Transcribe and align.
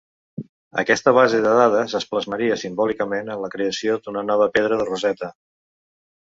Aquesta 0.83 1.11
base 1.17 1.41
de 1.43 1.51
dades 1.59 1.93
es 1.99 2.07
plasmaria 2.13 2.57
simbòlicament 2.61 3.29
en 3.35 3.45
la 3.45 3.51
creació 3.57 3.99
d'una 4.09 4.25
nova 4.31 4.49
pedra 4.57 4.81
de 4.83 4.89
Rosetta. 4.91 5.31